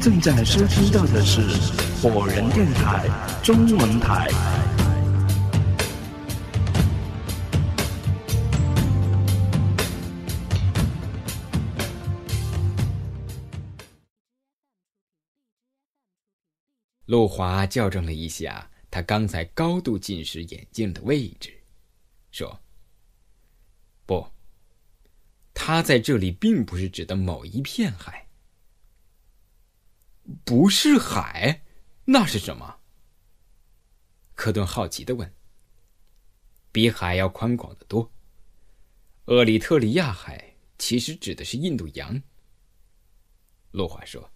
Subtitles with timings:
[0.00, 1.42] 正在收听到的是
[2.00, 3.06] 火人电台
[3.42, 4.28] 中文台。
[17.04, 21.52] 陆华校正了一下他刚才高度近视眼镜的位置，
[22.30, 22.58] 说
[24.06, 24.26] ：“不，
[25.52, 28.29] 他在这里并不是指的某一片海。
[30.44, 31.62] 不是海，
[32.04, 32.76] 那是什么？”
[34.34, 35.32] 科顿好奇的问。
[36.72, 38.10] “比海要宽广得多。
[39.26, 42.20] 厄里特里亚海其实指的是印度洋。”
[43.72, 44.30] 洛华说。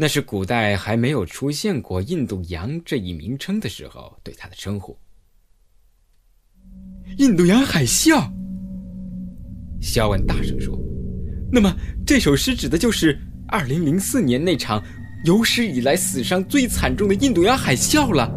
[0.00, 4.96] 那是古代还没有出现过“印度洋”这一名称的时候对它的称呼。
[7.16, 8.32] 印度洋海啸。
[9.80, 10.78] 肖恩大声说
[11.50, 11.74] ：“那么
[12.06, 14.82] 这首诗指的就是二零零四年那场
[15.24, 18.30] 有史以来死伤最惨重的印度洋海啸了。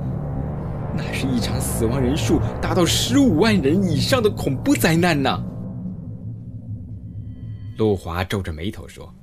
[0.96, 5.44] 那是一场死亡人数达到十五万人以上的恐怖灾难呢。”
[7.78, 9.14] 陆华皱着眉头说。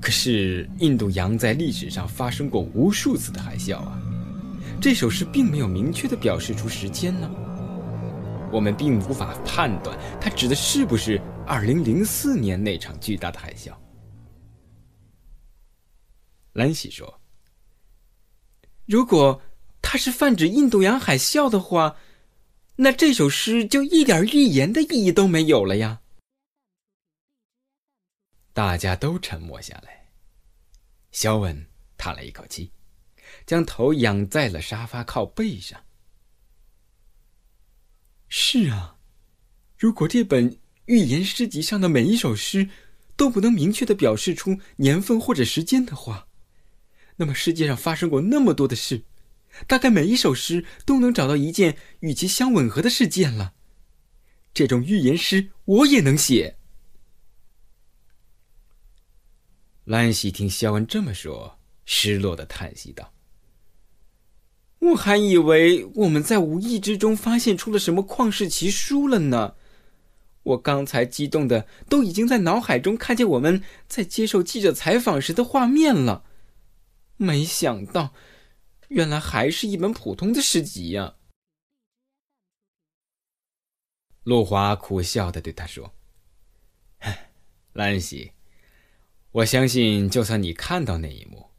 [0.00, 3.98] 可是，印度洋在历史上发生过无数次的海啸啊！
[4.78, 7.30] 这首诗并没有明确的表示出时间呢。
[8.52, 13.70] 我们并无法判断它指的是不是2004年那场巨大的海啸。
[16.54, 17.20] 兰西说
[18.86, 19.42] ：“如果
[19.82, 21.96] 它是泛指印度洋海啸的话，
[22.76, 26.00] 那这首诗就一点预言的意义都没有了呀。”
[28.54, 30.12] 大家都沉默下来。
[31.10, 31.66] 肖恩
[31.96, 32.70] 叹了一口气，
[33.46, 35.84] 将头仰在了沙发靠背上。
[38.28, 38.96] 是啊，
[39.76, 42.68] 如果这本预言诗集上的每一首诗
[43.16, 46.28] 都不能明确的表示出年份或者时间的话，
[47.16, 49.02] 那么世界上发生过那么多的事，
[49.66, 53.54] 大概每一首诗都能找到一件与其相吻合的事件了。
[54.52, 56.56] 这种寓言诗我也能写。
[59.84, 63.12] 兰西听肖恩这么说，失落的叹息道
[64.80, 69.54] ：“我还以为我们在无意之中发现出了什么旷世奇书了呢。
[70.42, 76.24] 我刚才激动的都已经在脑海中看见我们在接受记者采访时的画面了，
[77.24, 78.14] 没想到，
[78.88, 81.16] 原来还是一本普通的诗集呀。”
[84.24, 85.94] 陆华苦笑的对他说
[87.72, 88.32] ：“兰西。”
[89.32, 91.50] 我相信，就算你看到那一幕，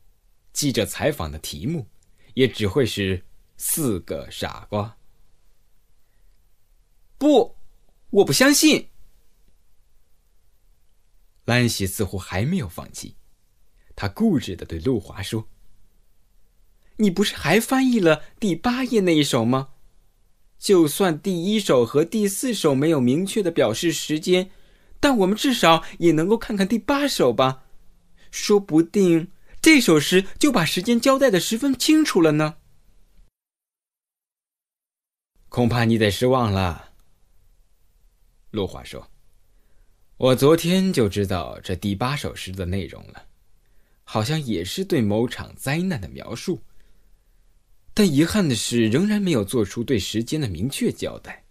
[0.54, 1.86] 记者采访的题目，
[2.34, 3.26] 也只会是
[3.58, 4.98] “四个傻瓜”。
[7.20, 7.58] 不，
[8.12, 8.90] 我不相信。
[11.44, 13.18] 兰喜似乎还没有放弃，
[13.94, 15.48] 他固执的对陆华说
[16.98, 19.70] ：“你不是还翻译了第八页那一首吗？
[20.58, 24.50] 就算第一首和第四首没有明确的表示时间，
[25.00, 27.64] 但我们至少也能够看看第八首吧。”
[28.32, 32.56] 说不定这首诗就把时间交代的十分清楚了呢。
[35.48, 36.92] 恐怕你得失望了。
[38.52, 39.10] 陆华说
[40.18, 43.28] ：“我昨天就知道这第八首诗的内容了，
[44.04, 46.62] 好像也是对某场灾难的描述。
[47.96, 51.46] 但遗憾的是，仍然没有做出对时间的明确交代。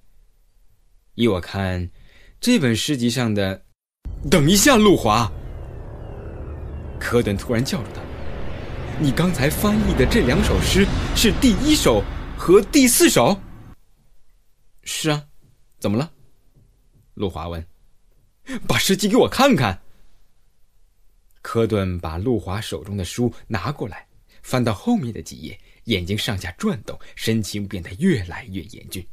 [1.15, 1.91] 依我看，
[2.39, 3.65] 这本诗集上的……
[4.31, 5.33] 等一下，陆华。”
[7.01, 8.03] 科顿突然叫住他
[9.01, 12.05] ：“你刚才翻译的这两首诗是第一首
[12.37, 13.41] 和第四首
[14.85, 15.25] ？”“是啊，
[15.81, 16.13] 怎么了？”
[17.15, 17.67] 陆华问。
[18.69, 19.81] “把诗集给我看看。”
[21.41, 24.07] 科顿把陆华手中的书拿过来，
[24.43, 29.07] 翻到后面的几页，眼睛上下转动，神情变得越来越严峻。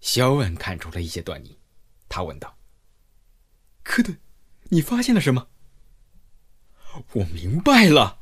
[0.00, 1.58] 肖恩看出了一些端倪，
[2.08, 2.56] 他问道
[3.84, 4.18] ：“科顿，
[4.70, 5.48] 你发现了什么？”
[7.12, 8.18] 我明白了。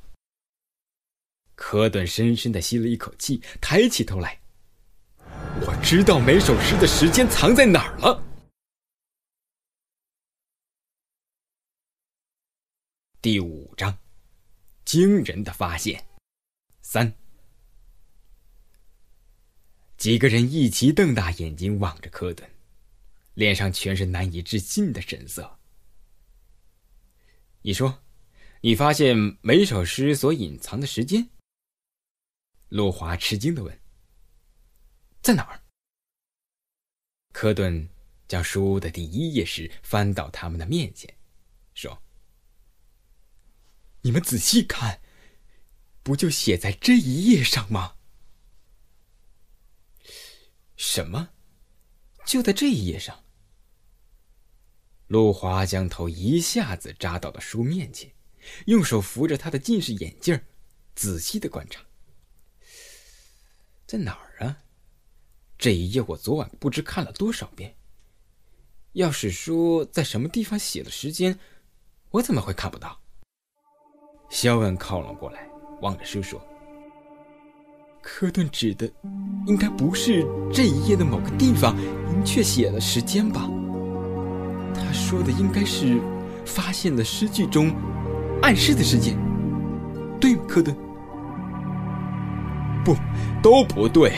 [1.54, 4.40] 科顿深深的吸了一口气，抬起头来。
[5.60, 8.22] 我知道每首诗的时间藏在哪儿了。
[13.20, 13.96] 第五章，
[14.84, 16.07] 惊人的发现。
[16.90, 17.12] 三，
[19.98, 22.50] 几个人一齐瞪大眼睛望着科顿，
[23.34, 25.58] 脸上全是难以置信的神色。
[27.60, 28.00] 你说？
[28.62, 31.28] 你发现每首诗所隐藏的时间？
[32.70, 33.80] 陆华吃惊的问
[35.20, 35.60] ：“在哪儿？”
[37.34, 37.86] 科顿
[38.26, 41.14] 将书的第一页时翻到他们的面前，
[41.74, 42.02] 说
[44.00, 44.98] ：“你们仔细看，
[46.08, 47.96] 不就写在这一页上吗？
[50.74, 51.28] 什么？
[52.24, 53.26] 就在这一页上？
[55.08, 58.10] 陆华将头一下子扎到了书面前，
[58.64, 60.40] 用手扶着他的近视眼镜，
[60.94, 61.84] 仔细的观察。
[63.86, 64.62] 在哪儿啊？
[65.58, 67.76] 这一页我昨晚不知看了多少遍。
[68.92, 71.38] 要是说在什么地方写的时间，
[72.12, 72.98] 我怎么会看不到？
[74.30, 75.47] 肖恩靠了过来，
[75.80, 76.40] 望着书说
[78.02, 78.90] ：“科顿指的，
[79.46, 83.48] 应该不是这一页的某个地方明确写了时间吧？
[84.74, 86.00] 他说的应该是
[86.44, 87.74] 发现了诗句中
[88.42, 89.16] 暗示的时间，
[90.20, 90.34] 对？
[90.48, 90.76] 科顿？
[92.84, 92.94] 不，
[93.42, 94.12] 都不对。”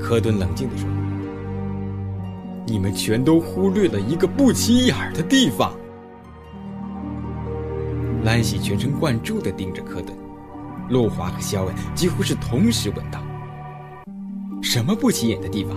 [0.00, 0.88] 科顿冷静地说。
[2.66, 5.74] 你们全都忽略了一个不起眼的地方。
[8.24, 10.16] 兰喜全神贯注地盯着科顿，
[10.88, 13.22] 陆华和肖恩几乎是同时问道
[14.62, 15.76] ：“什么不起眼的地方？”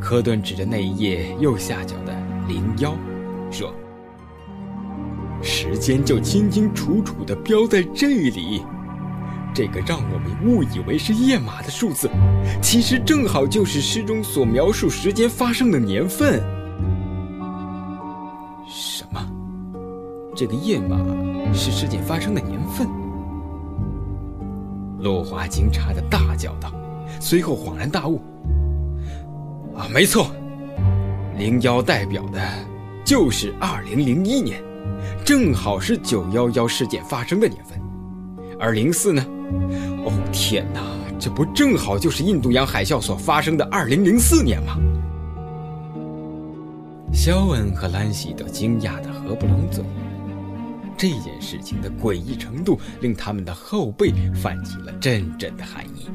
[0.00, 2.16] 科顿指着那一页右下角的
[2.48, 2.96] 零幺，
[3.50, 3.70] 说
[5.42, 8.64] ：“时间就清清楚楚地标在这里。”
[9.52, 12.10] 这个让我们误以为是页码的数字，
[12.62, 16.42] 其实正好就是诗中所描述时间发生的年份。
[18.66, 19.20] 什么？
[20.36, 20.98] 这个页码
[21.54, 22.86] 是事件发生的年份？
[25.00, 26.70] 陆华惊诧的大叫道，
[27.18, 28.20] 随后恍然大悟
[29.74, 30.30] ：“啊，没错，
[31.38, 32.38] 零幺代表的
[33.02, 34.62] 就是二零零一年，
[35.24, 37.80] 正好是九幺幺事件发生的年份，
[38.60, 39.24] 而零四呢？”
[40.04, 40.82] 哦天哪，
[41.18, 44.76] 这不正好就是印度洋海啸所发生的二零零四年吗？
[47.10, 49.82] 肖恩和兰西都惊讶的合不拢嘴，
[50.96, 56.08] 这件事情的诡异程度令他们的后背泛起了阵阵的寒意。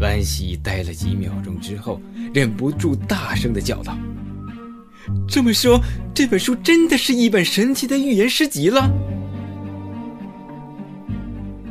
[0.00, 2.00] 兰西呆了几秒钟之后，
[2.34, 3.96] 忍不住大声的叫道
[5.28, 5.80] ：“这么说，
[6.12, 8.90] 这本书真的是一本神奇的预言诗集了？”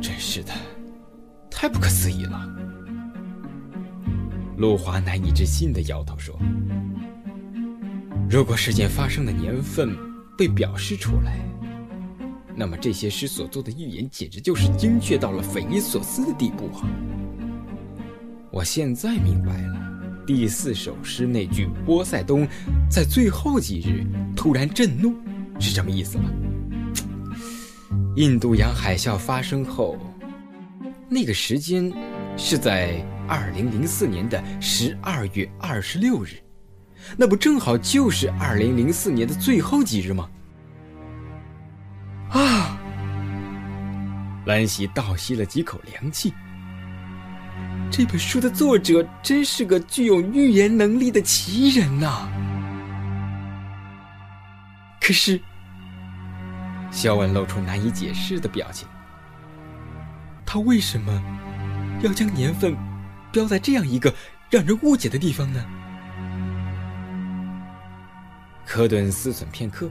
[0.00, 0.52] 真是的，
[1.50, 2.50] 太不可思议了。
[4.56, 6.36] 陆华难以置信的摇头说
[8.30, 9.94] ：“如果事件发生的年份
[10.36, 11.38] 被表示出来，
[12.54, 16.88] 那么这些诗所做的预言简直就是精确到了匪夷所思的地步啊！
[18.50, 22.46] 我现在明白了，第四首诗那句‘波塞冬
[22.90, 25.14] 在最后几日突然震怒’
[25.60, 26.24] 是什么意思了。
[28.16, 29.98] 印度洋海啸发生后。”
[31.06, 31.92] 那个时间
[32.36, 36.30] 是在二零零四年的十二月二十六日，
[37.16, 40.28] 那不正好就是二零零四年的最后几日吗？
[42.30, 42.78] 啊！
[44.46, 46.32] 兰喜倒吸了几口凉气。
[47.90, 52.28] 这本书的作者真是个具有预言能力的奇人呐！
[55.00, 55.40] 可是，
[56.90, 58.88] 肖恩露出难以解释的表情。
[60.44, 61.22] 他为什么
[62.02, 62.76] 要将年份
[63.30, 64.12] 标在这样一个
[64.50, 65.64] 让人误解的地方呢？
[68.66, 69.90] 科顿思忖片刻，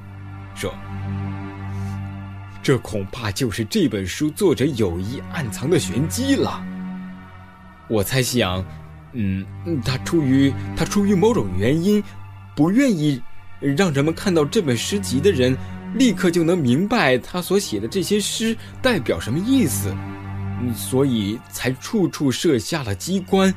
[0.55, 0.73] 说
[2.61, 6.63] ：“这恐怕就是这本书作者有意暗藏的玄机了。
[7.87, 8.65] 我猜想，
[9.13, 9.45] 嗯，
[9.85, 12.03] 他出于他出于某种原因，
[12.55, 13.21] 不愿意
[13.59, 15.55] 让人们看到这本诗集的人
[15.95, 19.95] 立刻就能明白他所写的这些诗代表什么意思。”
[20.73, 23.53] 所以才处处设下了机关。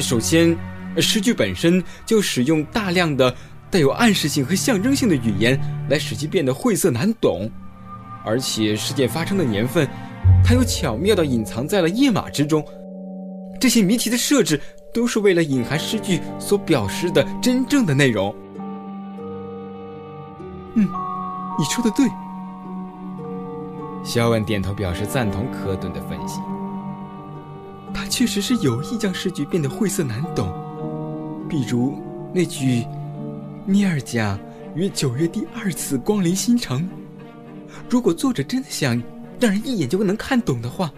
[0.00, 0.56] 首先，
[0.98, 3.34] 诗句本身就使用大量的
[3.72, 7.50] 带有暗示性和象征性的语言，来使其变得晦涩难懂。
[8.22, 9.88] 而且，事件发生的年份，
[10.44, 12.62] 它又巧妙地隐藏在了页码之中。
[13.58, 14.60] 这些谜题的设置，
[14.92, 18.34] 都是为了隐含诗句所表示的真正的内容。
[20.74, 20.86] 嗯，
[21.58, 22.06] 你说的对。
[24.04, 26.40] 肖恩点头表示赞同科顿的分析。
[27.94, 30.52] 他确实是有意将诗句变得晦涩难懂，
[31.48, 31.98] 比如
[32.34, 32.86] 那句
[33.64, 34.38] “尼尔加
[34.74, 36.88] 于九月第二次光临新城”。
[37.88, 39.00] 如果作者真的想
[39.40, 40.92] 让人一眼就能看懂的话，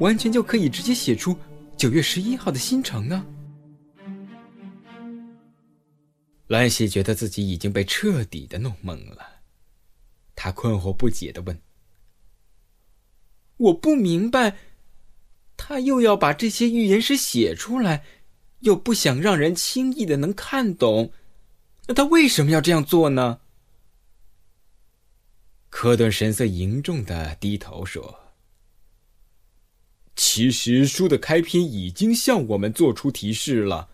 [0.00, 1.36] 完全就可以直接写出
[1.76, 3.24] 九月十一号的新城啊！
[6.48, 9.24] 兰西觉得自己已经被彻底的弄懵了，
[10.34, 11.58] 他困惑不解的问。
[13.56, 14.56] 我不明白，
[15.56, 18.04] 他又要把这些预言诗写出来，
[18.60, 21.12] 又不想让人轻易的能看懂，
[21.86, 23.40] 那他为什么要这样做呢？
[25.68, 28.20] 科顿神色凝重的低头说
[30.14, 33.88] ：“其实书的开篇已经向我们做出提示了，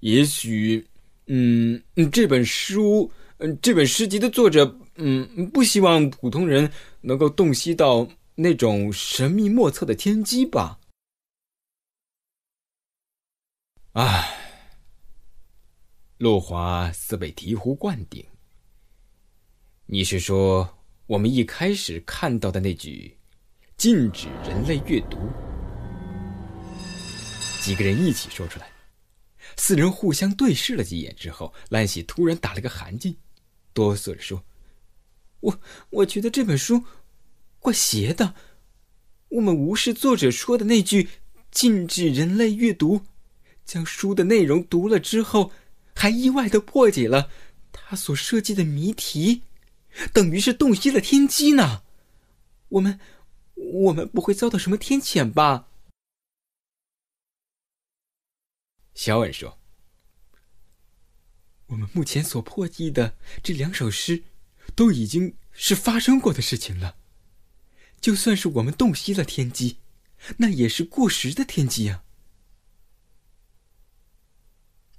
[0.00, 0.88] 也许，
[1.26, 1.80] 嗯，
[2.10, 6.70] 这本书，嗯，这本诗集的作者，嗯，不希望普通人
[7.02, 10.80] 能够洞悉到那种神秘莫测的天机吧。”
[13.92, 14.45] 唉，
[16.18, 18.24] 陆华似被醍醐灌顶。
[19.84, 20.72] 你是说？
[21.08, 23.16] 我们一开始看到的那句
[23.76, 25.18] “禁止人类阅读”，
[27.62, 28.68] 几个人一起说出来。
[29.56, 33.14] 四人互相对视了几眼之后，兰喜突然打了个寒噤，
[33.72, 34.42] 哆嗦着说
[35.38, 36.82] ：“我我觉得这本书
[37.60, 38.34] 怪邪的。
[39.28, 41.08] 我们无视作者说的那句
[41.52, 43.02] ‘禁止人类阅读’，
[43.64, 45.52] 将书的内容读了之后，
[45.96, 47.30] 还意外的破解了
[47.72, 49.42] 他所设计的谜题。”
[50.12, 51.82] 等于是洞悉了天机呢，
[52.68, 53.00] 我们，
[53.54, 55.68] 我们不会遭到什么天谴吧？
[58.94, 59.58] 小婉说
[61.68, 64.24] ：“我们目前所破译的这两首诗，
[64.74, 66.98] 都已经是发生过的事情了。
[67.98, 69.78] 就算是我们洞悉了天机，
[70.36, 72.04] 那也是过时的天机啊。”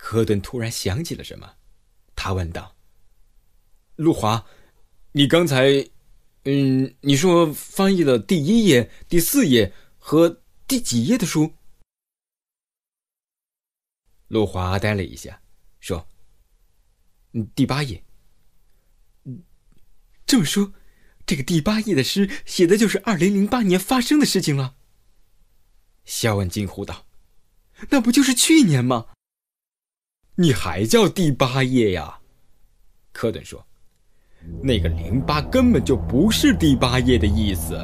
[0.08, 1.56] 科顿突然想起了什么，
[2.16, 2.78] 他问道
[3.98, 4.42] ：“陆华。”
[5.12, 5.86] 你刚才，
[6.46, 11.52] 嗯，你说翻译了第一页、第四页和第几页的书？
[14.30, 15.42] 陆华呆了一下，
[15.82, 16.08] 说：“，
[17.54, 18.02] 第八页。”，
[20.26, 20.72] 这么说，
[21.26, 24.78] 这个第八页的诗写的就是二零零八年发生的事情了。
[26.06, 27.06] 肖恩惊呼道
[27.92, 29.08] ：“那不就是去年吗？”
[30.40, 32.20] 你还叫第八页呀？
[33.12, 33.66] 科顿说。
[34.62, 37.76] 那个零八根本就不是第八页的意思。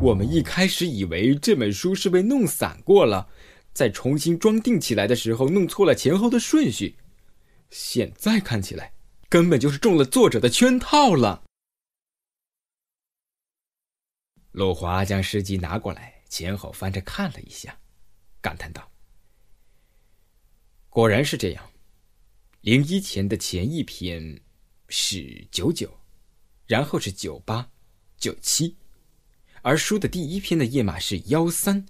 [0.00, 3.28] 我们一开始以为这本书是被弄散过了，
[3.72, 6.96] 在重新装订起来的时候弄错了前后的顺序。
[7.68, 8.92] 现在看起来，
[9.28, 11.42] 根本就是中了作者的圈套了。
[14.52, 17.76] 陆华将诗集拿过来，前后翻着看了一下，
[18.40, 18.88] 感叹道
[20.90, 21.70] ：“果然是这样，
[22.60, 24.38] 零一前的前一篇。”
[24.92, 25.88] 是九九，
[26.66, 27.70] 然后是九八、
[28.18, 28.76] 九七，
[29.62, 31.86] 而书的第一篇的页码是幺三，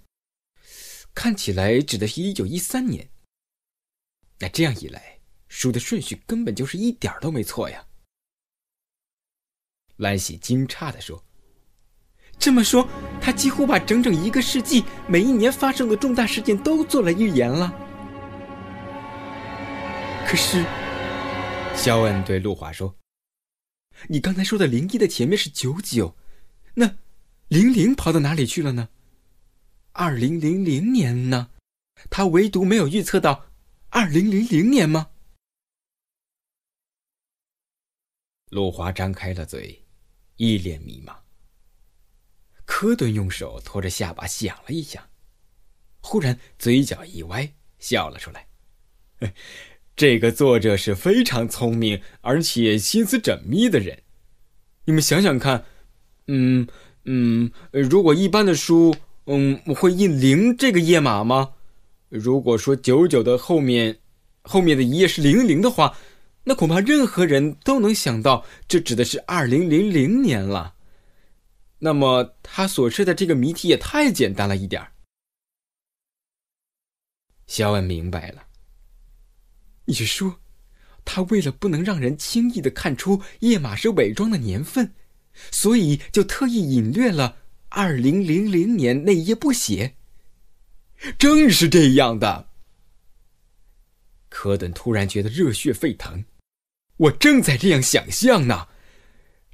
[1.15, 3.09] 看起来指的是一九一三年。
[4.37, 7.83] 那这样一来，书的顺序根本就是一点都没错呀！
[9.95, 11.25] 兰喜惊诧的说
[12.37, 12.87] ：“这么说，
[13.19, 17.75] 他几乎把整整一个世纪每一年发生的重大事件都做了预言了。”
[20.31, 20.65] 可是。
[21.75, 22.97] 肖恩对陆华说
[24.07, 26.15] ：“你刚才说的零一的前面是九九，
[26.75, 26.99] 那
[27.49, 28.87] 零零跑到哪里去了呢？
[29.91, 31.51] 二零零零年呢？
[32.09, 33.47] 他唯独没有预测到
[33.89, 35.11] 二零零零年吗？”
[38.51, 39.85] 陆华张开了嘴，
[40.37, 41.13] 一脸迷茫。
[42.63, 45.09] 科顿用手托着下巴想了一想，
[45.99, 48.47] 忽然嘴角一歪，笑了出来。
[50.01, 54.01] 这个作者是非常聪明而且心思缜密的人，
[54.85, 55.63] 你们想想看，
[56.25, 56.67] 嗯
[57.05, 61.53] 嗯，如果一般的书，嗯，会印零这个页码吗？
[62.09, 63.99] 如果说九九的后面，
[64.41, 65.95] 后面的一页是零零的话，
[66.45, 70.73] 那恐怕任何人都能想到这指的是二零零零年了。
[71.77, 74.93] 那么他所设的这个谜题也太简单了一点儿。
[77.45, 78.47] 肖恩明白了。
[79.85, 80.39] 你是说，
[81.03, 84.93] 他为了不能让人轻易的看出页码是伪装的年份，
[85.51, 87.37] 所以就特意隐略了
[87.69, 89.95] 二零零零年那一页不写？
[91.17, 92.49] 正是这样的。
[94.29, 96.23] 科顿突然觉得热血沸腾，
[96.97, 98.67] 我正在这样想象呢。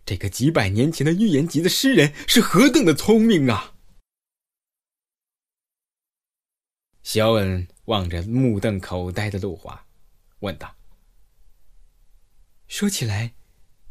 [0.05, 3.73] 这个几百年前的预言集的诗人是何等的聪明啊！
[7.03, 9.86] 肖恩望着目瞪口呆的陆华。
[10.39, 10.75] 问道
[12.67, 13.33] ：“说起来，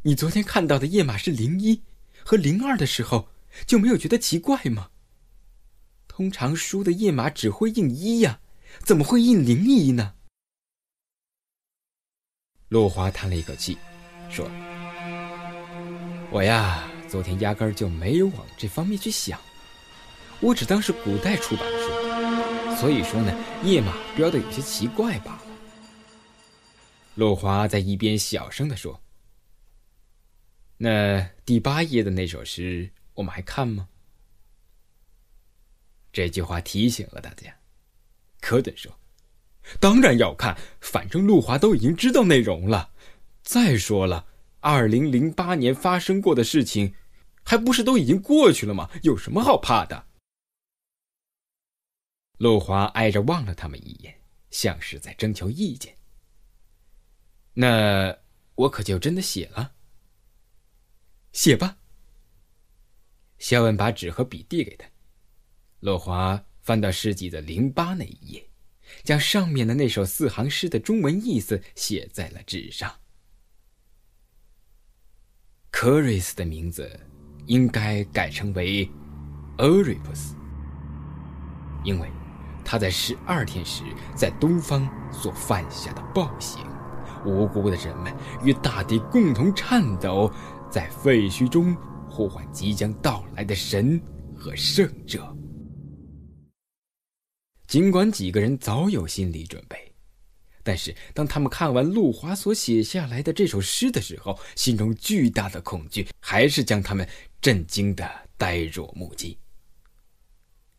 [0.02, 1.82] 你昨天看到的页码是零一
[2.24, 3.28] 和零二的时候，
[3.66, 4.90] 就没有觉得奇怪吗？
[6.06, 8.40] 通常书的页码只会印一呀，
[8.84, 10.14] 怎么会印零一呢？”
[12.68, 13.76] 陆华叹了一口气，
[14.30, 14.48] 说
[16.30, 19.40] ：“我呀，昨天压根儿就没有往这方面去想，
[20.40, 23.32] 我只当是古代出版的书，所以说呢，
[23.64, 25.42] 页码标的有些奇怪罢了。”
[27.16, 29.02] 陆华在一边小声的说
[30.76, 33.88] ：“那第八页的那首诗，我们还看吗？
[36.12, 37.58] 这句话提醒了大家。
[38.42, 38.92] 科顿说
[39.80, 42.92] ：“当然要看，反正陆华都已经知道内容了。
[43.42, 44.26] 再说了，
[44.60, 46.94] 二零零八年发生过的事情，
[47.42, 48.90] 还不是都已经过去了吗？
[49.02, 50.06] 有什么好怕的？”
[52.36, 54.14] 陆华挨着望了他们一眼，
[54.50, 55.96] 像是在征求意见。
[57.58, 58.14] 那
[58.54, 59.72] 我可就真的写了。
[61.32, 61.78] 写吧。
[63.38, 64.86] 肖恩把纸和笔递给他，
[65.80, 68.50] 洛华翻到诗集的零八那一页，
[69.04, 72.94] 将上面的那首四行诗的中文意思写在了纸上。
[75.70, 77.00] 科瑞斯的名字
[77.46, 78.86] 应该改成为
[79.56, 80.34] Orypus，
[81.84, 82.10] 因为
[82.62, 83.82] 他在十二天时
[84.14, 86.75] 在东方所犯下的暴行。
[87.26, 90.32] 无辜的人们与大地共同颤抖，
[90.70, 91.76] 在废墟中
[92.08, 94.00] 呼唤即将到来的神
[94.34, 95.36] 和圣者。
[97.66, 99.92] 尽管几个人早有心理准备，
[100.62, 107.06] 但是当他们看完陆华所写下来的这首诗的时候，心中巨大的恐惧还是将他们
[107.40, 109.36] 震惊的呆若木鸡。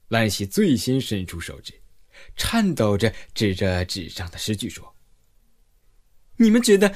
[0.08, 1.74] 兰西最先伸出手指，
[2.38, 4.97] 颤抖着指着纸上的诗句说。
[6.38, 6.94] 你们觉得，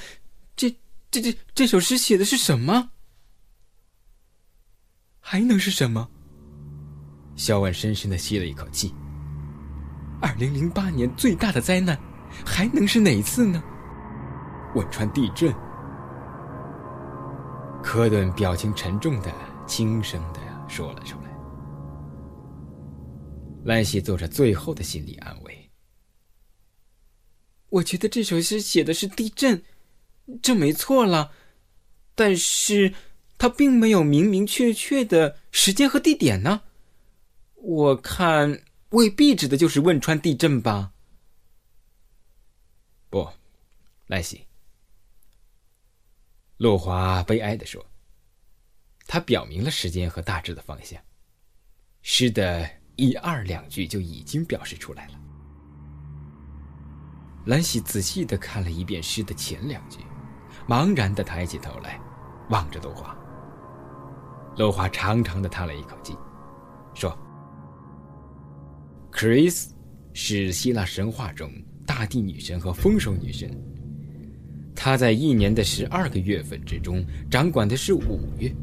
[0.56, 0.70] 这、
[1.10, 2.92] 这、这这首诗写的是什么？
[5.20, 6.10] 还能是什么？
[7.36, 8.94] 肖万深深的吸了一口气。
[10.22, 12.00] 二零零八年最大的灾难，
[12.46, 13.62] 还能是哪次呢？
[14.76, 15.54] 汶川地震。
[17.84, 19.34] 科顿表情沉重的、
[19.66, 21.32] 轻声的说了出来。
[23.64, 25.61] 兰西做着最后的心理安慰。
[27.72, 29.64] 我觉得这首诗写的是地震，
[30.42, 31.34] 这没错了，
[32.16, 32.94] 但是
[33.38, 36.62] 它并没有明明确确的时间和地点呢。
[37.56, 40.92] 我看未必指的就是汶川地震吧？
[43.10, 43.30] 不，
[44.08, 44.46] 莱西，
[46.58, 47.86] 陆华悲哀的说。
[49.08, 51.02] 他表明了时间和大致的方向，
[52.02, 55.20] 诗的一二两句就已经表示出来了。
[57.46, 60.00] 兰喜仔细的看了一遍诗的前两句，
[60.68, 62.00] 茫然的抬起头来，
[62.50, 63.18] 望着陆华。
[64.58, 66.16] 陆华长长的叹了一口气，
[66.94, 67.18] 说
[69.12, 69.70] ：“Chris
[70.14, 71.50] 是希腊神话中
[71.86, 73.50] 大地女神和丰收女神。
[74.76, 78.54] 她在一年的十二个月份之中掌管的是五月，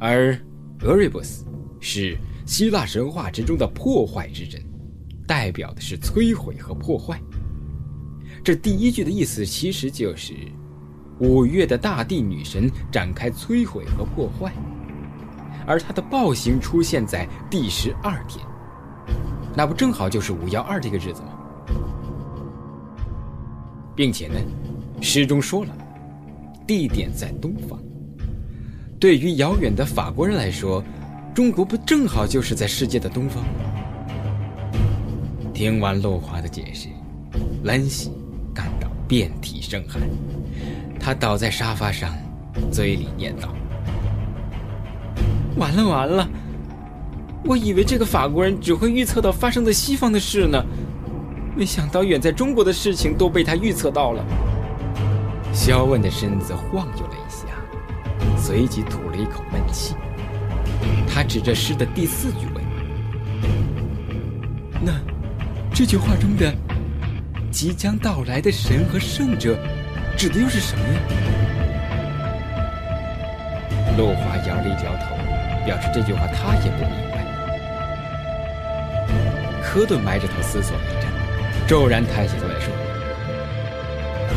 [0.00, 0.36] 而
[0.80, 1.44] Erebus
[1.80, 4.60] 是希腊神话之中的破坏之神，
[5.28, 7.22] 代表的是摧毁和破坏。”
[8.44, 10.34] 这第一句的意思其实就是，
[11.20, 14.52] 五月的大地女神展开摧毁和破坏，
[15.64, 18.44] 而她的暴行出现在第十二天，
[19.54, 21.28] 那不正好就是五幺二这个日子吗？
[23.94, 24.34] 并且呢，
[25.00, 25.76] 诗中说了，
[26.66, 27.78] 地点在东方。
[28.98, 30.82] 对于遥远的法国人来说，
[31.32, 33.44] 中国不正好就是在世界的东方？
[35.52, 36.88] 听完陆华的解释，
[37.62, 37.84] 兰
[38.54, 38.88] 感到。
[39.08, 40.00] 遍体生寒，
[40.98, 42.16] 他倒在沙发上，
[42.70, 43.48] 嘴里念叨
[45.58, 46.26] ：“完了完了！
[47.44, 50.64] 我以为这个法国人只会预测到发生在西方的事呢，
[51.54, 54.24] 没想到远在中国的事情都被他预测到了。”
[55.52, 57.48] 肖问的身子晃悠了一下，
[58.38, 59.94] 随即吐了一口闷气。
[61.06, 62.64] 他指着诗的第四句问
[64.82, 64.92] ：“那
[65.74, 66.50] 这句话中的？”
[67.62, 69.56] 即将到来的神和圣者，
[70.16, 71.00] 指的又是什么呀？
[73.96, 75.14] 落华摇了一摇头，
[75.64, 77.24] 表示这句话他也不明白。
[79.62, 81.04] 科顿埋着头思索了一阵，
[81.68, 82.74] 骤然抬起头来说：“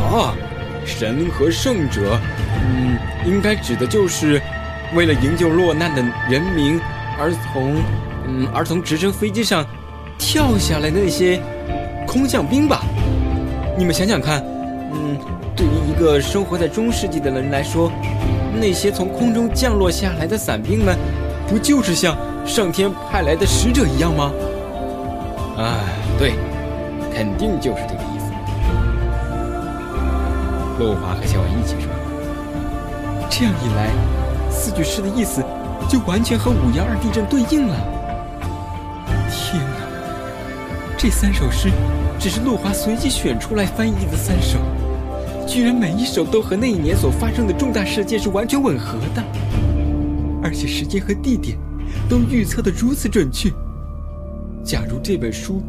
[0.05, 0.35] 啊，
[0.85, 2.19] 神和圣者，
[2.63, 4.39] 嗯，应该指的就是
[4.93, 6.79] 为了营救落难的人民
[7.17, 7.81] 而从，
[8.27, 9.65] 嗯，而从直升飞机上
[10.15, 11.41] 跳下来的那些
[12.05, 12.83] 空降兵吧。”
[13.77, 14.41] 你们想想看，
[14.93, 15.17] 嗯，
[15.55, 17.91] 对于一个生活在中世纪的人来说，
[18.57, 20.97] 那些从空中降落下来的伞兵们，
[21.45, 24.31] 不就是像上天派来的使者一样吗？
[25.57, 25.83] 啊，
[26.17, 26.35] 对，
[27.13, 28.31] 肯定就是这个意思。
[30.79, 31.89] 陆华和小婉一起说
[33.29, 33.89] ：“这样一来，
[34.49, 35.43] 四句诗的意思
[35.89, 37.75] 就完全和五幺二地震对应了。”
[39.29, 39.85] 天哪，
[40.97, 41.69] 这三首诗。
[42.25, 44.57] 只是陆华随机选出来翻译的三首，
[45.45, 49.23] 居然每一首都和那一年所发生的重大事件是完全吻合的，
[50.41, 51.55] 而且时间和地点
[52.09, 53.47] 都预测的如此准确。
[54.63, 55.61] 假如这本书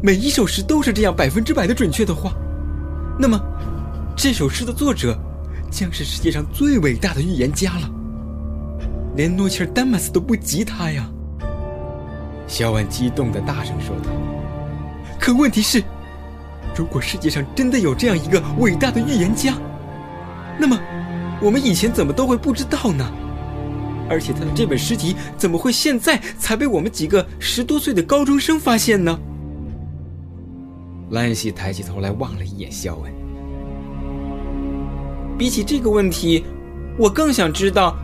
[0.00, 2.36] 每一首诗都是这样百分之百的准确的话，
[3.18, 3.36] 那么
[4.14, 5.18] 这首诗的作者
[5.72, 7.90] 将是世界上最伟大的预言家了，
[9.16, 11.10] 连诺切尔丹马斯都不及他呀！
[12.46, 14.39] 小婉激动的大声说道。
[15.20, 15.84] 可问题是。
[16.74, 19.54] 如果世界上真的有这样一个伟大的预言家，
[20.58, 20.80] 那么
[21.42, 23.04] 我们以前怎么都会不知道呢？
[24.08, 29.18] 而且他的这本诗集怎么会现在才被我们几个十多岁的高中生发现呢？
[31.10, 33.12] 兰西抬起头来望了一眼肖恩。
[35.36, 36.44] 比起这个问题，
[36.98, 37.94] 我更想知道。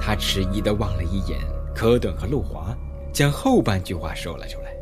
[0.00, 1.38] 他迟疑的望了一眼
[1.74, 2.74] 科顿和路华，
[3.12, 4.77] 将后半句话说了出来。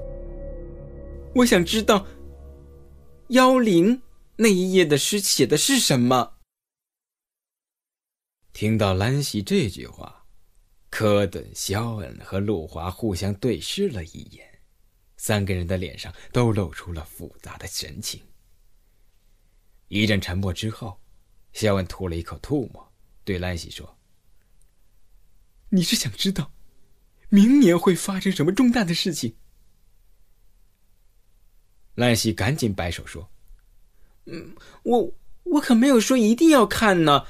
[1.37, 2.07] 我想知道。
[3.29, 4.01] 妖灵
[4.37, 6.39] 那一页的诗写的是什么？
[8.55, 10.25] 听到兰西这句话，
[10.89, 14.61] 科顿、肖恩和路华互相对视了一眼，
[15.19, 18.23] 三个人的脸上都露出了复杂的神情。
[19.89, 20.99] 一阵沉默之后，
[21.53, 22.93] 肖恩吐了一口吐沫，
[23.25, 23.99] 对兰西说
[25.69, 26.51] ：“你是想知道，
[27.29, 29.37] 明年会发生什么重大的事情？”
[31.97, 33.29] 兰西赶紧摆手说
[34.27, 35.13] ：“嗯，我
[35.45, 37.25] 我可没有说一定要看呢。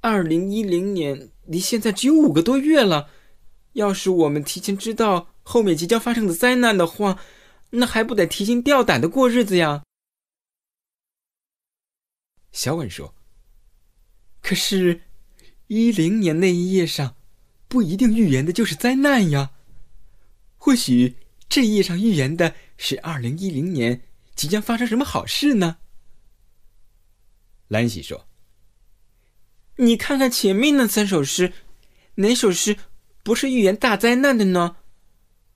[0.00, 3.10] 二零一零年离现在只有五个多月了，
[3.72, 7.18] 要是我们提前知道后面即将发生的灾难的话，
[7.70, 9.82] 那还不得提心吊胆的过日子呀？”
[12.52, 13.12] 小婉说
[14.40, 15.00] ：“可是，
[15.66, 17.16] 一零年那一页上，
[17.66, 19.50] 不一定预言的就是灾难呀。
[20.56, 21.16] 或许
[21.48, 25.78] 这一页上预言的……”是二零一零年即将发生什么好事呢？
[27.66, 28.26] 兰西说
[29.76, 31.52] ：“你看看前面那三首诗，
[32.14, 32.78] 哪首诗
[33.22, 34.76] 不是预言大灾难的呢？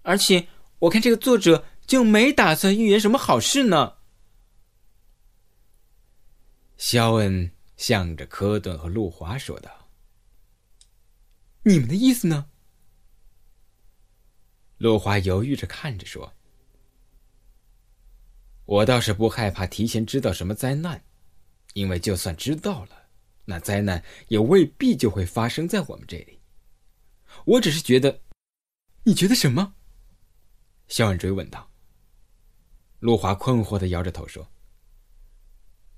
[0.02, 0.48] 而且
[0.80, 3.94] 我看这个作者就没打算预言什么好事呢。”
[6.76, 9.88] 肖恩向着科顿和路华说道
[11.62, 12.50] ：“你们的意思呢？”
[14.78, 16.34] 路华犹豫着看着说。
[18.72, 20.98] 我倒是不害怕提前知道什么灾难，
[21.74, 23.02] 因为就算知道了，
[23.44, 26.40] 那灾难也未必就会发生在我们这里。
[27.44, 28.18] 我只是觉得，
[29.04, 29.74] 你觉得什么？
[30.88, 31.68] 肖恩追问道。
[33.00, 34.48] 陆华困惑的摇着头说：“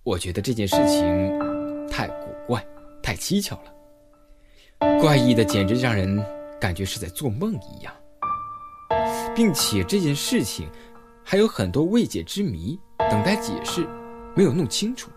[0.02, 2.66] 我觉得这件事情太古怪，
[3.00, 6.20] 太蹊跷了，怪异的简直让人
[6.60, 7.94] 感觉是在做梦一样，
[9.32, 10.68] 并且这件事情……”
[11.24, 13.88] 还有很多未解之谜等待解释，
[14.36, 15.10] 没有弄清楚。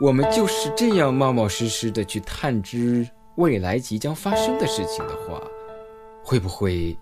[0.00, 5.42] 我们就是这样冒冒失失的去探知未来即将发生的事情的话，
[6.22, 6.96] 会不会？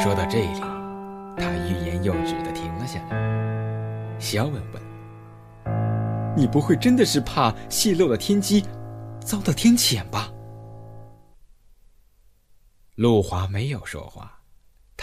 [0.00, 0.60] 说到这里，
[1.36, 4.18] 他欲言又止的停了下来。
[4.20, 4.80] 肖文问
[6.36, 8.64] ：“你不会真的是怕泄露了天机，
[9.20, 10.30] 遭到天谴吧？”
[12.94, 14.38] 陆华没有说话。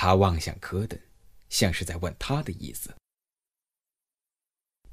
[0.02, 0.98] 他望向科顿，
[1.50, 2.90] 像是在问他的意思。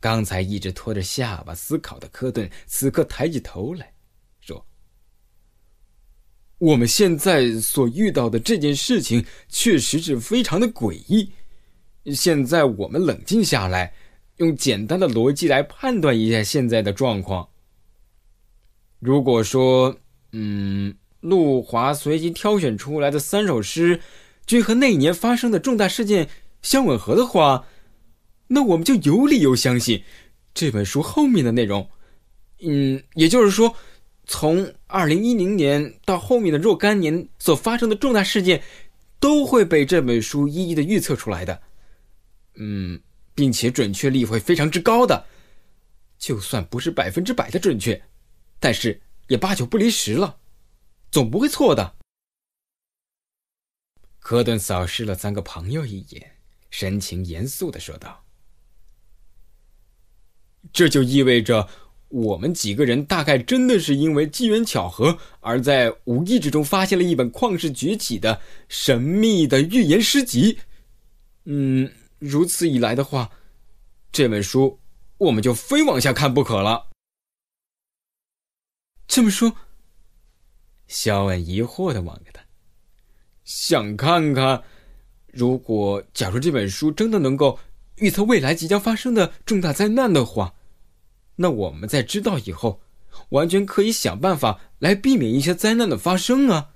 [0.01, 3.95] 刚才一直拖着下巴思考的科顿，此刻抬起头来，
[4.41, 4.67] 说
[6.59, 11.31] ：“我们现在所遇到的这件事情，确实是非常的诡异。
[12.13, 13.95] 现在我们冷静下来，
[14.39, 17.49] 用简单的逻辑来判断一下现在的状况。
[18.99, 19.97] 如果说，
[20.33, 24.01] 嗯，陆华随机挑选出来的三首诗。”
[24.47, 26.29] 均和那一年发生的重大事件
[26.63, 27.67] 相吻合的话，
[28.49, 30.03] 那我们就有理由相信
[30.55, 31.89] 这本书后面的内容。
[32.61, 33.75] 嗯，也就是说，
[34.25, 38.63] 从二零一零年到后面的若干年所发生的重大事件，
[39.19, 41.61] 都会被这本书一一的预测出来的。
[42.55, 43.01] 嗯，
[43.35, 45.25] 并且准确率会非常之高的。
[46.19, 48.01] 就算不是百分之百的准确，
[48.59, 50.37] 但是也八九不离十了，
[51.11, 51.96] 总不会错的。
[54.27, 56.33] 科顿扫视了三个朋友一眼，
[56.69, 58.25] 神情严肃的说道
[60.75, 61.69] ：“这就意味着，
[62.09, 70.59] 我们几个人大概真的是因为机缘巧合，而在无意之中发现了一本旷世崛起的神秘的预言诗集。
[71.45, 73.31] 嗯，如此一来的话，
[74.11, 74.81] 这本书
[75.19, 76.89] 我们就非往下看不可了。”
[79.07, 79.57] 这么说，
[80.89, 82.45] 肖恩疑惑的望着他。
[83.47, 84.63] 想看看，
[85.33, 87.59] 如果假如这本书真的能够
[87.97, 90.53] 预测未来即将发生的重大灾难的话，
[91.37, 92.81] 那我们在知道以后，
[93.29, 96.69] 完全可以想办法来避免一些灾难的发生啊。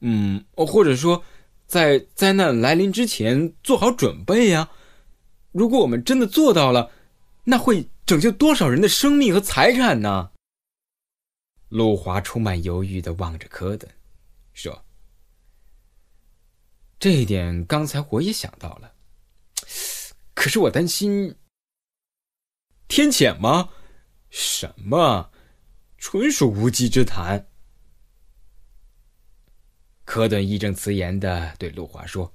[0.00, 1.22] 嗯，或者说，
[1.66, 4.68] 在灾难来临之前做好准备呀。
[5.50, 6.88] 如果我们真的做到了，
[7.42, 10.30] 那会拯救多少人的生命和财产呢？
[11.68, 13.90] 路华充满犹豫的望着科顿，
[14.52, 14.84] 说
[16.98, 18.94] ：“这一点刚才我也想到了，
[20.34, 21.36] 可是我担心
[22.88, 23.68] 天谴吗？
[24.30, 25.30] 什么？
[25.98, 27.48] 纯属无稽之谈。”
[30.04, 32.32] 科顿义正辞严的对陆华说：“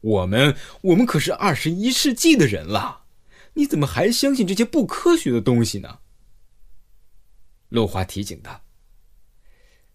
[0.00, 3.04] 我们，我们可是二十一世纪的人了，
[3.54, 5.98] 你怎么还相信这些不科学的东西呢？”
[7.70, 8.64] 陆华提醒道：“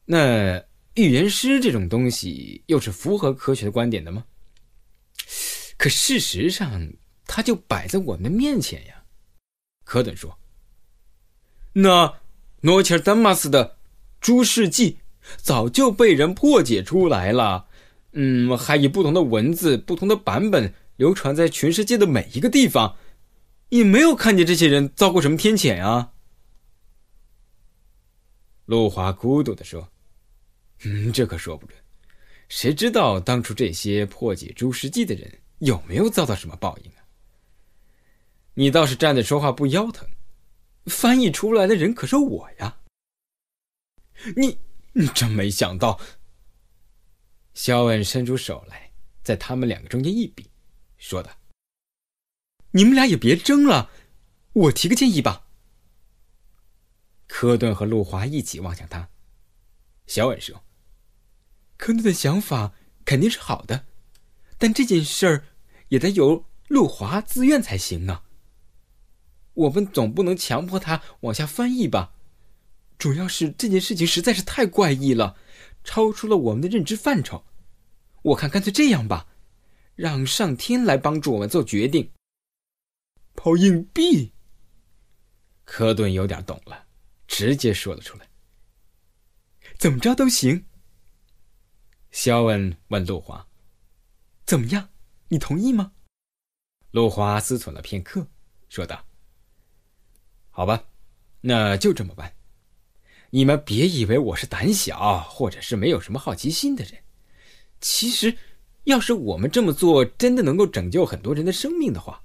[0.05, 0.64] 那
[0.95, 4.25] 预言师这种东西，又是符合科学的观点的吗？
[5.77, 6.91] 可事实上，
[7.25, 9.03] 它就摆在我们的面前呀。”
[9.85, 10.37] 科顿说
[11.73, 12.21] ：“那
[12.61, 13.77] 诺切尔丹马斯的
[14.19, 14.97] 诸世纪。”
[15.37, 17.65] 早就被人破解出来了，
[18.11, 22.95] 嗯，还以不同的文字、不同的版本流传在全世界的每一个地方，
[23.69, 26.13] 也没有看见这些人遭过什么天谴啊。
[28.65, 29.89] 陆华孤独的说
[30.83, 31.77] ：“嗯，这可说不准，
[32.49, 37.05] 谁知道当初这些破解诸世纪的人有没有遭到什么报应啊？
[38.53, 40.07] 你倒是站着说话不腰疼，
[40.85, 42.77] 翻译出来的人可是我呀，
[44.35, 44.57] 你。”
[45.13, 45.99] 真没想到，
[47.53, 48.89] 肖恩伸出手来，
[49.21, 50.49] 在他们两个中间一比，
[50.95, 51.29] 说道
[52.71, 53.91] ：“你们俩也别争了，
[54.53, 55.49] 我提个建议吧。”
[57.27, 59.09] 科顿和路华一起望向他。
[60.07, 60.63] 肖恩说
[61.77, 63.85] ：“科顿的想法肯定是好的，
[64.57, 65.45] 但这件事儿
[65.89, 68.23] 也得由路华自愿才行啊。
[69.53, 72.13] 我们总不能强迫他往下翻译吧？”
[72.97, 75.35] 主要是这件事情实在是太怪异了，
[75.83, 77.43] 超出了我们的认知范畴。
[78.21, 79.27] 我看干脆这样吧，
[79.95, 82.09] 让上天来帮助我们做决定。
[83.35, 84.31] 抛硬币。
[85.65, 86.85] 科顿有点懂了，
[87.27, 88.29] 直接说了出来。
[89.77, 90.65] 怎么着都行。
[92.15, 93.45] 肖恩问陆华
[94.47, 94.87] ：“怎么样？
[95.27, 95.91] 你同意吗？”
[96.91, 98.25] 陆华思忖了片刻，
[98.69, 99.05] 说道
[100.49, 100.81] ：“好吧，
[101.41, 102.33] 那就这么办。”
[103.31, 106.93] 你们别以为我是胆小，或者是没有什么好奇心的人。
[107.81, 108.33] 其实，
[108.85, 112.23] 要是我们这么做真的能够拯救很多人的生命的话，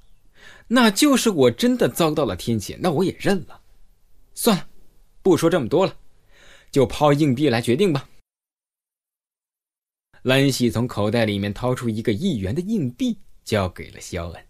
[0.69, 3.61] 那就是我真的遭到了天谴，那我也认了。
[4.35, 4.69] 算了，
[5.21, 5.97] 不说这么多了，
[6.71, 8.09] 就抛硬币来决定吧。
[10.23, 14.47] 兰喜从口袋里面掏出一个一元的硬币，交给了肖恩。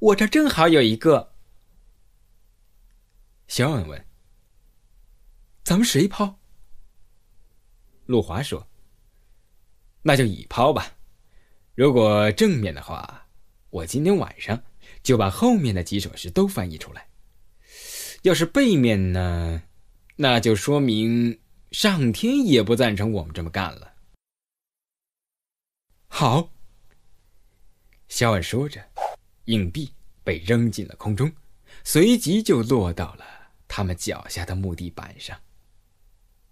[0.00, 1.32] 我这正好有一个。
[3.46, 4.04] 肖恩问。
[5.62, 6.38] 咱们谁抛？
[8.06, 8.66] 陆华说
[10.02, 10.96] ：“那就乙抛吧。
[11.76, 13.28] 如果正面的话，
[13.70, 14.60] 我今天晚上
[15.04, 17.06] 就把后面的几首诗都翻译出来。
[18.22, 19.62] 要是背面呢，
[20.16, 21.38] 那就说明
[21.70, 23.88] 上天也不赞成我们这么干了。”
[26.12, 26.50] 好，
[28.08, 28.84] 肖恩说着，
[29.44, 29.90] 硬币
[30.22, 31.32] 被扔进了空中，
[31.82, 33.24] 随即就落到了
[33.66, 35.40] 他们脚下的木地板上。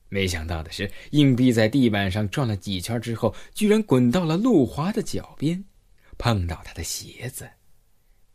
[0.08, 5.62] 没想到的是，硬币在地板上转了几圈之后，居然滚到了陆华的脚边，
[6.16, 7.50] 碰到他的鞋子，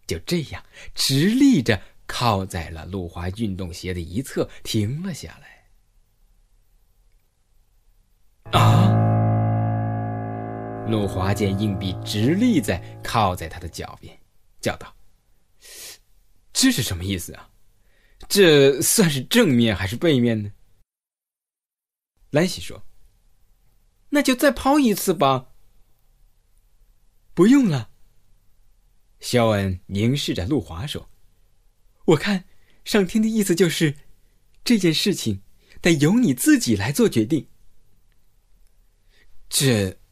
[0.06, 5.64] 就这样直立着靠在了陆华运动鞋的一侧，停了下来。
[8.60, 9.03] 啊！
[10.86, 14.20] 陆华见硬币直立在靠在他的脚边，
[14.60, 14.94] 叫道
[16.52, 17.50] ：“这是什么意思啊？
[18.28, 20.52] 这算是正面还是背面呢？”
[22.32, 22.84] 兰西说
[24.10, 25.52] ：“那就再抛一次吧。”
[27.34, 27.92] 不用了。
[29.20, 31.10] 肖恩凝视着陆华说
[32.08, 32.46] ：“我看
[32.84, 33.96] 上天的意思就是，
[34.66, 35.42] 这件事情
[35.82, 37.48] 得由你自己来做决定。”
[39.48, 40.03] 这。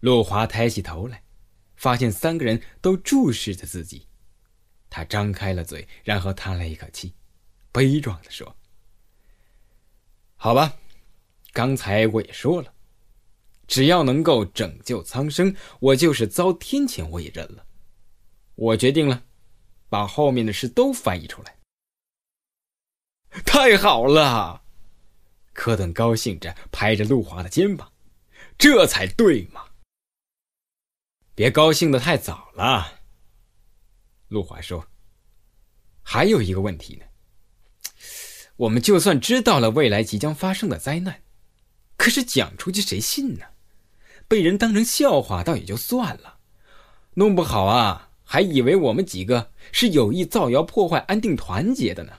[0.00, 1.22] 陆华抬起头来，
[1.76, 4.06] 发现三个人都注视着自己。
[4.88, 7.14] 他张开了嘴，然后叹了一口气，
[7.72, 8.56] 悲壮的说。
[10.36, 10.76] 好吧，
[11.52, 12.72] 刚才我也说了，
[13.66, 17.66] 只要能够拯救苍生，我就是遭天谴我也认了。
[18.54, 19.24] 我决定了，
[19.88, 21.56] 把后面的诗都翻译出来。
[23.44, 24.62] 太好了，
[25.52, 27.92] 科顿高兴着拍着陆华的肩膀，
[28.56, 29.65] 这才对嘛。
[31.36, 32.94] 别高兴的太早了。
[34.28, 34.86] 陆华说
[36.02, 37.04] ：“还有一个问题呢，
[38.56, 41.20] 我们就算知道了未来即将发生的灾难，
[41.98, 43.44] 可是讲出去谁信呢？
[44.26, 46.38] 被人当成笑话倒也就算了，
[47.14, 52.12] 弄不好啊，还以为我们几个是有意造谣破坏安定团结的呢。”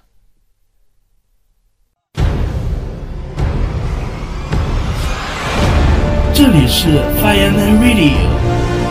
[6.36, 8.37] 这里是 Fireman Radio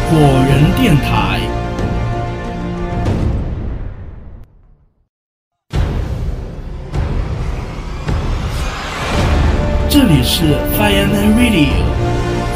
[0.09, 1.41] 火人电台。
[9.89, 10.45] 这里是
[10.79, 11.73] Fireman Radio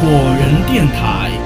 [0.01, 0.07] 火
[0.39, 1.40] 人电台。